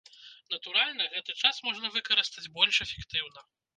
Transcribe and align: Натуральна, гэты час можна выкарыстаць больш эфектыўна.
Натуральна, 0.53 1.03
гэты 1.17 1.35
час 1.41 1.61
можна 1.67 1.93
выкарыстаць 1.99 2.51
больш 2.59 2.75
эфектыўна. 2.87 3.39